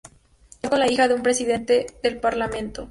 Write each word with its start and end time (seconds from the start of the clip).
Se 0.49 0.61
casó 0.61 0.71
con 0.71 0.79
la 0.79 0.91
hija 0.91 1.07
de 1.07 1.13
un 1.13 1.21
Presidente 1.21 1.85
del 2.01 2.19
Parlamento. 2.19 2.79